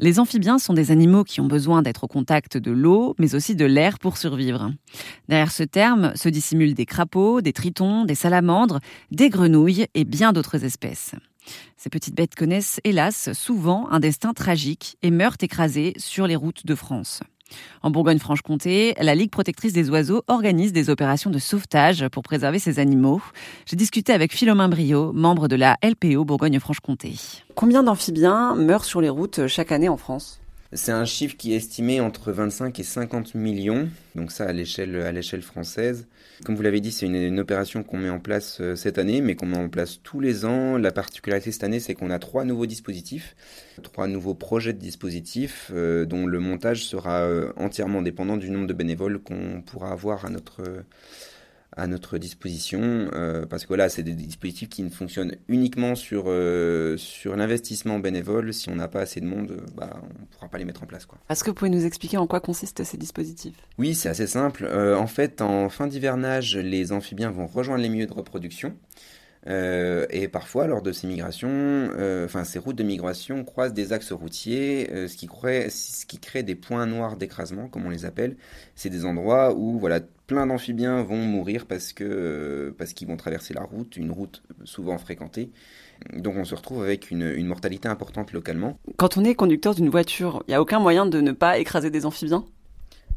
[0.00, 3.56] Les amphibiens sont des animaux qui ont besoin d'être au contact de l'eau, mais aussi
[3.56, 4.70] de l'air pour survivre.
[5.28, 8.78] Derrière ce terme se dissimulent des crapauds, des tritons, des salamandres,
[9.10, 11.16] des grenouilles et bien d'autres espèces.
[11.76, 16.64] Ces petites bêtes connaissent, hélas, souvent un destin tragique et meurent écrasées sur les routes
[16.64, 17.20] de France.
[17.82, 22.78] En Bourgogne-Franche-Comté, la Ligue protectrice des oiseaux organise des opérations de sauvetage pour préserver ces
[22.78, 23.22] animaux.
[23.66, 27.14] J'ai discuté avec Philomain Brio, membre de la LPO Bourgogne-Franche-Comté.
[27.54, 30.40] Combien d'amphibiens meurent sur les routes chaque année en France?
[30.74, 35.42] C'est un chiffre qui est estimé entre 25 et 50 millions, donc ça à l'échelle
[35.42, 36.06] française.
[36.44, 39.34] Comme vous l'avez dit, c'est une, opération qu'on met en place euh, cette année, mais
[39.34, 40.76] qu'on met en place tous les ans.
[40.76, 43.34] La particularité cette année, c'est qu'on a trois nouveaux dispositifs,
[43.82, 48.66] trois nouveaux projets de dispositifs, euh, dont le montage sera euh, entièrement dépendant du nombre
[48.66, 50.62] de bénévoles qu'on pourra avoir à notre
[51.76, 52.80] à notre disposition,
[53.12, 57.98] euh, parce que voilà, c'est des dispositifs qui ne fonctionnent uniquement sur, euh, sur l'investissement
[57.98, 58.52] bénévole.
[58.52, 60.86] Si on n'a pas assez de monde, bah, on ne pourra pas les mettre en
[60.86, 61.06] place.
[61.28, 63.56] Est-ce que vous pouvez nous expliquer en quoi consistent ces dispositifs?
[63.78, 64.64] Oui, c'est assez simple.
[64.64, 68.74] Euh, en fait, en fin d'hivernage, les amphibiens vont rejoindre les milieux de reproduction.
[69.48, 73.92] Euh, et parfois, lors de ces migrations, euh, enfin ces routes de migration croisent des
[73.92, 78.36] axes routiers, euh, ce, qui crée, des points noirs d'écrasement, comme on les appelle.
[78.74, 83.54] C'est des endroits où voilà, plein d'amphibiens vont mourir parce que parce qu'ils vont traverser
[83.54, 85.50] la route, une route souvent fréquentée.
[86.12, 88.78] Donc on se retrouve avec une, une mortalité importante localement.
[88.98, 91.90] Quand on est conducteur d'une voiture, il n'y a aucun moyen de ne pas écraser
[91.90, 92.44] des amphibiens?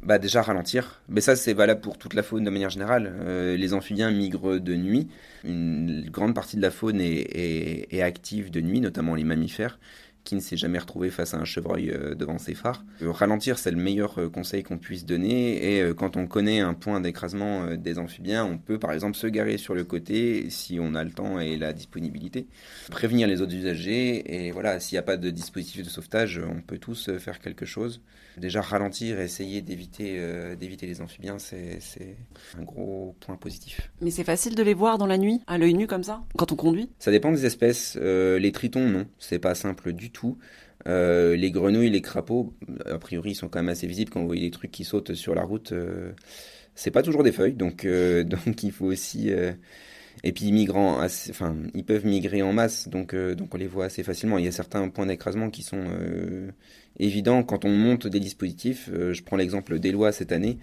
[0.04, 1.02] Bah déjà ralentir.
[1.10, 3.14] Mais ça, c'est valable pour toute la faune de manière générale.
[3.22, 5.10] Euh, les amphibiens migrent de nuit.
[5.44, 9.78] Une grande partie de la faune est, est active de nuit, notamment les mammifères
[10.24, 12.86] qui ne s'est jamais retrouvé face à un chevreuil euh, devant ses phares.
[13.02, 15.80] Euh, ralentir, c'est le meilleur euh, conseil qu'on puisse donner.
[15.80, 19.58] Et quand on connaît un point d'écrasement des amphibiens, on peut par exemple se garer
[19.58, 22.48] sur le côté si on a le temps et la disponibilité.
[22.90, 24.46] Prévenir les autres usagers.
[24.46, 27.66] Et voilà, s'il n'y a pas de dispositif de sauvetage, on peut tous faire quelque
[27.66, 28.02] chose.
[28.38, 30.20] Déjà, ralentir et essayer d'éviter
[30.58, 31.80] d'éviter les amphibiens, c'est
[32.58, 33.92] un gros point positif.
[34.02, 36.52] Mais c'est facile de les voir dans la nuit, à l'œil nu comme ça, quand
[36.52, 36.90] on conduit?
[37.00, 37.98] Ça dépend des espèces.
[37.98, 39.06] les tritons, non.
[39.20, 40.38] C'est pas simple du tout.
[40.88, 42.54] Euh, les grenouilles, les crapauds,
[42.86, 45.14] a priori, ils sont quand même assez visibles quand vous voyez des trucs qui sautent
[45.14, 45.72] sur la route.
[45.72, 46.12] Euh,
[46.76, 49.30] c'est pas toujours des feuilles, donc, euh, donc il faut aussi.
[50.24, 54.04] et puis migrants, enfin, ils peuvent migrer en masse, donc, donc on les voit assez
[54.04, 54.38] facilement.
[54.38, 55.86] Il y a certains points d'écrasement qui sont
[57.00, 58.90] évidents quand on monte des dispositifs.
[58.92, 60.58] je prends l'exemple d'Eloi cette année.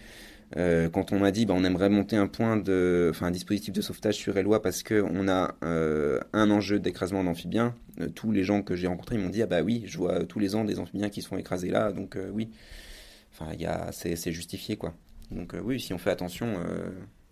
[0.57, 3.75] Euh, quand on m'a dit bah, on aimerait monter un point de, enfin un dispositif
[3.75, 8.45] de sauvetage sur Eloi parce qu'on a euh, un enjeu d'écrasement d'amphibiens, euh, tous les
[8.45, 10.79] gens que j'ai rencontrés m'ont dit ah bah oui, je vois tous les ans des
[10.79, 12.49] amphibiens qui sont écrasés là, donc oui,
[13.33, 14.95] enfin il y a, c'est, justifié quoi.
[15.31, 16.55] Donc oui, si on fait attention,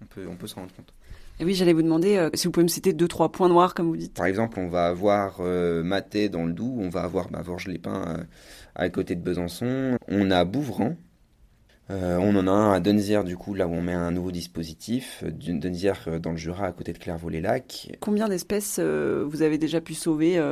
[0.02, 0.92] on peut, on peut s'en rendre compte.
[1.38, 3.88] Et oui, j'allais vous demander si vous pouvez me citer deux trois points noirs comme
[3.88, 4.14] vous dites.
[4.14, 8.26] Par exemple, on va avoir Maté dans le Doubs, on va avoir bah, Vorges-les-Pins
[8.74, 10.96] à côté de Besançon, on a Bouvran
[11.90, 14.32] euh, on en a un à Dunzière, du coup, là où on met un nouveau
[14.32, 15.22] dispositif.
[15.24, 17.96] Dunzière euh, dans le Jura, à côté de Clairvaux-les-Lacs.
[18.00, 20.42] Combien d'espèces euh, vous avez déjà pu sauver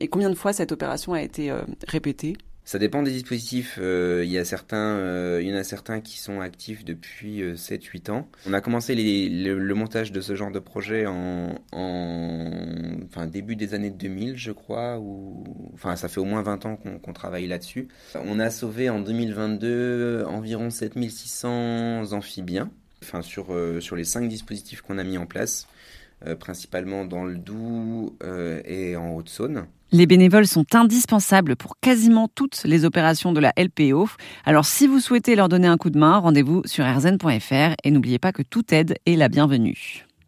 [0.00, 1.52] et combien de fois cette opération a été
[1.86, 2.36] répétée?
[2.70, 3.80] Ça dépend des dispositifs.
[3.82, 7.42] Euh, il, y a certains, euh, il y en a certains qui sont actifs depuis
[7.42, 8.28] 7-8 euh, ans.
[8.46, 11.56] On a commencé le, montage de ce genre de projet en,
[13.10, 14.98] enfin, début des années 2000, je crois.
[14.98, 15.44] Ou,
[15.74, 17.88] enfin, ça fait au moins 20 ans qu'on travaille là-dessus.
[18.14, 22.70] On a sauvé en 2022 environ 7600 amphibiens
[23.02, 25.66] enfin, sur, sur les 5 dispositifs qu'on a mis en place.
[26.38, 28.14] principalement dans le Doubs
[28.64, 29.66] et en Haute-Saône.
[29.92, 34.08] Les bénévoles sont indispensables pour quasiment toutes les opérations de la LPO.
[34.44, 38.20] Alors si vous souhaitez leur donner un coup de main, rendez-vous sur rzn.fr et n'oubliez
[38.20, 40.06] pas que toute aide est la bienvenue.